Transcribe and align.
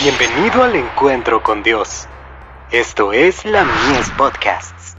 Bienvenido 0.00 0.62
al 0.62 0.76
encuentro 0.76 1.42
con 1.42 1.64
Dios. 1.64 2.06
Esto 2.70 3.12
es 3.12 3.44
la 3.44 3.64
Mies 3.64 4.08
Podcasts. 4.16 4.96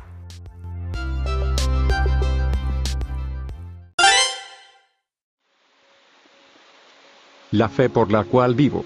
La 7.51 7.69
fe 7.69 7.89
por 7.89 8.11
la 8.11 8.25
cual 8.25 8.55
vivo. 8.55 8.83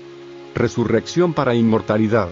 Resurrección 0.53 1.33
para 1.33 1.55
inmortalidad. 1.55 2.29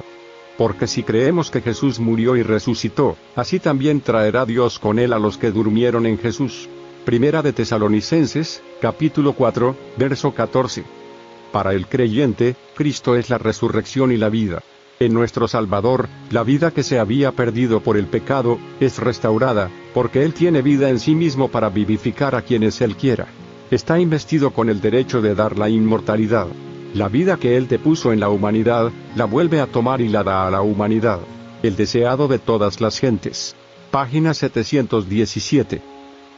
Porque 0.59 0.85
si 0.85 1.01
creemos 1.01 1.49
que 1.49 1.61
Jesús 1.61 1.99
murió 1.99 2.35
y 2.35 2.43
resucitó, 2.43 3.17
así 3.35 3.59
también 3.59 4.01
traerá 4.01 4.45
Dios 4.45 4.77
con 4.77 4.99
él 4.99 5.11
a 5.11 5.17
los 5.17 5.39
que 5.39 5.49
durmieron 5.49 6.05
en 6.05 6.19
Jesús. 6.19 6.69
Primera 7.03 7.41
de 7.41 7.51
Tesalonicenses, 7.51 8.61
capítulo 8.79 9.33
4, 9.33 9.75
verso 9.97 10.35
14. 10.35 11.01
Para 11.51 11.73
el 11.73 11.87
creyente, 11.87 12.55
Cristo 12.75 13.15
es 13.15 13.29
la 13.29 13.37
resurrección 13.37 14.11
y 14.11 14.17
la 14.17 14.29
vida. 14.29 14.63
En 15.01 15.13
nuestro 15.13 15.47
Salvador, 15.47 16.07
la 16.29 16.43
vida 16.43 16.71
que 16.71 16.83
se 16.83 16.99
había 16.99 17.31
perdido 17.31 17.81
por 17.81 17.97
el 17.97 18.05
pecado, 18.05 18.59
es 18.79 18.99
restaurada, 18.99 19.69
porque 19.93 20.23
Él 20.23 20.33
tiene 20.33 20.61
vida 20.61 20.89
en 20.89 20.99
sí 20.99 21.15
mismo 21.15 21.49
para 21.49 21.69
vivificar 21.69 22.35
a 22.35 22.43
quienes 22.43 22.79
Él 22.81 22.95
quiera. 22.95 23.27
Está 23.71 23.99
investido 23.99 24.51
con 24.51 24.69
el 24.69 24.79
derecho 24.79 25.21
de 25.21 25.35
dar 25.35 25.57
la 25.57 25.69
inmortalidad. 25.69 26.47
La 26.93 27.09
vida 27.09 27.37
que 27.37 27.57
Él 27.57 27.67
te 27.67 27.79
puso 27.79 28.13
en 28.13 28.19
la 28.19 28.29
humanidad, 28.29 28.91
la 29.15 29.25
vuelve 29.25 29.59
a 29.59 29.67
tomar 29.67 30.01
y 30.01 30.07
la 30.07 30.23
da 30.23 30.47
a 30.47 30.51
la 30.51 30.61
humanidad. 30.61 31.19
El 31.63 31.75
deseado 31.75 32.27
de 32.27 32.39
todas 32.39 32.79
las 32.79 32.99
gentes. 32.99 33.55
Página 33.91 34.33
717. 34.33 35.81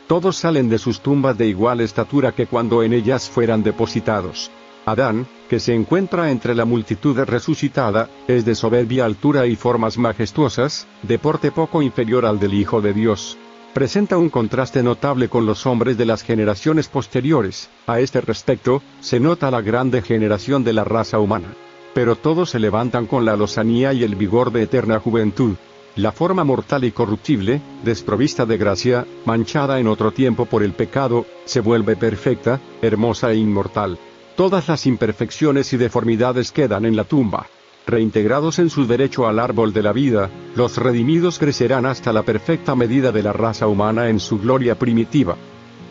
Todos 0.07 0.37
salen 0.37 0.69
de 0.69 0.79
sus 0.79 1.01
tumbas 1.01 1.37
de 1.37 1.47
igual 1.47 1.81
estatura 1.81 2.31
que 2.31 2.47
cuando 2.47 2.81
en 2.81 2.93
ellas 2.93 3.29
fueran 3.29 3.61
depositados. 3.61 4.51
Adán, 4.85 5.27
que 5.49 5.59
se 5.59 5.73
encuentra 5.73 6.31
entre 6.31 6.55
la 6.55 6.65
multitud 6.65 7.17
resucitada, 7.19 8.09
es 8.27 8.43
de 8.43 8.55
soberbia 8.55 9.05
altura 9.05 9.47
y 9.47 9.55
formas 9.55 9.97
majestuosas, 9.97 10.87
de 11.03 11.19
porte 11.19 11.51
poco 11.51 11.81
inferior 11.81 12.25
al 12.25 12.39
del 12.39 12.53
Hijo 12.53 12.81
de 12.81 12.93
Dios. 12.93 13.37
Presenta 13.73 14.17
un 14.17 14.29
contraste 14.29 14.83
notable 14.83 15.29
con 15.29 15.45
los 15.45 15.65
hombres 15.65 15.97
de 15.97 16.05
las 16.05 16.21
generaciones 16.21 16.87
posteriores. 16.87 17.69
A 17.87 17.99
este 17.99 18.21
respecto, 18.21 18.83
se 18.99 19.19
nota 19.19 19.49
la 19.49 19.61
grande 19.61 20.01
generación 20.01 20.63
de 20.63 20.73
la 20.73 20.83
raza 20.83 21.17
humana. 21.17 21.53
Pero 21.93 22.15
todos 22.15 22.51
se 22.51 22.59
levantan 22.59 23.07
con 23.07 23.25
la 23.25 23.35
lozanía 23.35 23.93
y 23.93 24.03
el 24.03 24.15
vigor 24.15 24.51
de 24.51 24.63
eterna 24.63 24.99
juventud. 24.99 25.55
La 25.95 26.11
forma 26.11 26.43
mortal 26.43 26.83
y 26.83 26.91
corruptible, 26.91 27.61
desprovista 27.83 28.45
de 28.45 28.57
gracia, 28.57 29.05
manchada 29.25 29.79
en 29.79 29.87
otro 29.87 30.11
tiempo 30.11 30.45
por 30.45 30.63
el 30.63 30.73
pecado, 30.73 31.25
se 31.45 31.59
vuelve 31.59 31.95
perfecta, 31.95 32.59
hermosa 32.81 33.31
e 33.31 33.37
inmortal. 33.37 33.97
Todas 34.35 34.67
las 34.67 34.87
imperfecciones 34.87 35.73
y 35.73 35.77
deformidades 35.77 36.51
quedan 36.51 36.85
en 36.85 36.95
la 36.95 37.03
tumba. 37.03 37.47
Reintegrados 37.85 38.57
en 38.57 38.71
su 38.71 38.87
derecho 38.87 39.27
al 39.27 39.37
árbol 39.37 39.73
de 39.73 39.83
la 39.83 39.93
vida, 39.93 40.31
los 40.55 40.77
redimidos 40.77 41.37
crecerán 41.37 41.85
hasta 41.85 42.11
la 42.11 42.23
perfecta 42.23 42.73
medida 42.75 43.11
de 43.11 43.21
la 43.21 43.31
raza 43.31 43.67
humana 43.67 44.09
en 44.09 44.19
su 44.19 44.39
gloria 44.39 44.79
primitiva. 44.79 45.35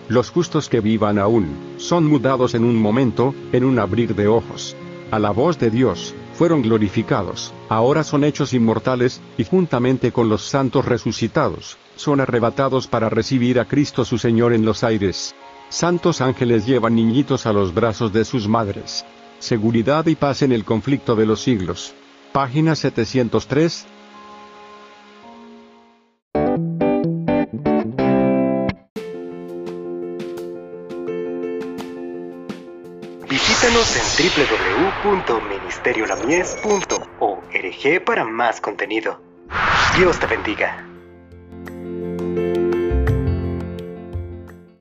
Los 0.09 0.31
justos 0.31 0.69
que 0.69 0.81
vivan 0.81 1.19
aún, 1.19 1.55
son 1.77 2.07
mudados 2.07 2.55
en 2.55 2.65
un 2.65 2.75
momento, 2.75 3.33
en 3.53 3.65
un 3.65 3.79
abrir 3.79 4.17
de 4.17 4.27
ojos. 4.27 4.75
A 5.13 5.21
la 5.21 5.31
voz 5.31 5.59
de 5.61 5.71
Dios, 5.71 6.13
fueron 6.35 6.63
glorificados, 6.63 7.53
ahora 7.69 8.03
son 8.03 8.25
hechos 8.25 8.55
inmortales, 8.55 9.21
y 9.39 9.45
juntamente 9.45 10.11
con 10.11 10.29
los 10.29 10.43
santos 10.43 10.87
resucitados, 10.87 11.77
son 11.95 12.21
arrebatados 12.21 12.89
para 12.89 13.09
recibir 13.09 13.61
a 13.61 13.67
Cristo 13.67 14.05
su 14.05 14.19
Señor 14.19 14.53
en 14.53 14.65
los 14.65 14.83
aires. 14.83 15.35
Santos 15.73 16.21
ángeles 16.21 16.67
llevan 16.67 16.95
niñitos 16.97 17.47
a 17.47 17.53
los 17.55 17.73
brazos 17.73 18.13
de 18.13 18.27
sus 18.27 18.47
madres. 18.47 19.07
Seguridad 19.39 20.05
y 20.05 20.17
paz 20.17 20.43
en 20.43 20.53
el 20.53 20.67
conflicto 20.67 21.17
de 21.17 21.25
los 21.25 21.41
siglos. 21.41 21.95
Página 22.31 22.77
703. 22.77 23.87
Visítanos 33.31 33.97
en 33.97 34.03
www.ministeriolamies.org 35.07 38.05
para 38.05 38.27
más 38.27 38.61
contenido. 38.61 39.23
Dios 39.97 40.21
te 40.21 40.27
bendiga. 40.27 40.92